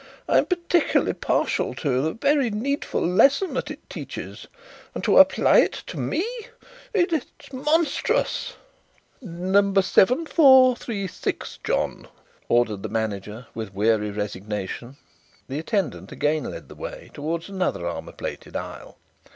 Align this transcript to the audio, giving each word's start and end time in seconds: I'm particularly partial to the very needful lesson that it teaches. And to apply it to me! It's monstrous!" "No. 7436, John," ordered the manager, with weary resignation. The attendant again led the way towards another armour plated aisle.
I'm 0.27 0.47
particularly 0.47 1.13
partial 1.13 1.75
to 1.75 2.01
the 2.01 2.13
very 2.13 2.49
needful 2.49 3.05
lesson 3.07 3.53
that 3.53 3.69
it 3.69 3.87
teaches. 3.87 4.47
And 4.95 5.03
to 5.03 5.19
apply 5.19 5.59
it 5.59 5.73
to 5.85 5.97
me! 5.99 6.25
It's 6.91 7.53
monstrous!" 7.53 8.55
"No. 9.21 9.61
7436, 9.79 11.59
John," 11.63 12.07
ordered 12.49 12.81
the 12.81 12.89
manager, 12.89 13.45
with 13.53 13.75
weary 13.75 14.09
resignation. 14.09 14.97
The 15.47 15.59
attendant 15.59 16.11
again 16.11 16.45
led 16.45 16.67
the 16.67 16.73
way 16.73 17.11
towards 17.13 17.47
another 17.47 17.85
armour 17.85 18.13
plated 18.13 18.55
aisle. 18.55 18.97